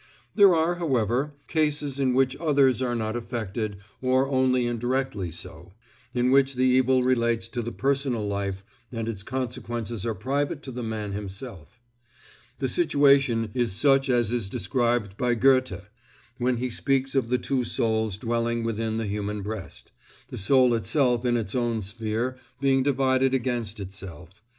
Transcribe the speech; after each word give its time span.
There 0.33 0.55
are, 0.55 0.77
however, 0.77 1.35
cases 1.47 1.99
in 1.99 2.15
which 2.15 2.35
others 2.37 2.81
are 2.81 2.95
not 2.95 3.15
affected, 3.15 3.77
or 4.01 4.27
only 4.27 4.65
indirectly 4.65 5.29
so; 5.29 5.73
in 6.11 6.31
which 6.31 6.55
the 6.55 6.63
evil 6.65 7.03
relates 7.03 7.47
to 7.49 7.61
the 7.61 7.71
personal 7.71 8.27
life 8.27 8.63
and 8.91 9.07
its 9.07 9.21
consequences 9.21 10.03
are 10.03 10.15
private 10.15 10.63
to 10.63 10.71
the 10.71 10.81
man 10.81 11.11
himself. 11.11 11.79
The 12.57 12.67
situation 12.67 13.51
is 13.53 13.73
such 13.73 14.09
as 14.09 14.31
is 14.31 14.49
described 14.49 15.17
by 15.17 15.35
Goethe, 15.35 15.87
when 16.39 16.57
he 16.57 16.71
speaks 16.71 17.13
of 17.13 17.29
the 17.29 17.37
two 17.37 17.63
souls 17.63 18.17
dwelling 18.17 18.63
within 18.63 18.97
the 18.97 19.05
human 19.05 19.43
breast; 19.43 19.91
the 20.29 20.37
soul 20.39 20.73
itself 20.73 21.25
in 21.25 21.37
its 21.37 21.53
own 21.53 21.83
sphere 21.83 22.37
being 22.59 22.81
divided 22.81 23.35
against 23.35 23.79
itself. 23.79 24.41